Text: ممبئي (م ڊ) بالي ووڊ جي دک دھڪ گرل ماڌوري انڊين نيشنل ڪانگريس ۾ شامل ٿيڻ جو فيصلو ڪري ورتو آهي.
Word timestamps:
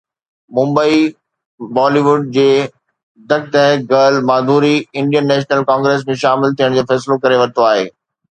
ممبئي 0.57 1.01
(م 1.01 1.09
ڊ) 1.65 1.73
بالي 1.75 2.01
ووڊ 2.07 2.21
جي 2.37 2.45
دک 3.29 3.43
دھڪ 3.55 3.75
گرل 3.91 4.15
ماڌوري 4.29 4.75
انڊين 4.99 5.25
نيشنل 5.33 5.61
ڪانگريس 5.69 6.01
۾ 6.11 6.15
شامل 6.23 6.49
ٿيڻ 6.59 6.71
جو 6.79 6.83
فيصلو 6.93 7.21
ڪري 7.25 7.37
ورتو 7.45 7.61
آهي. 7.71 7.87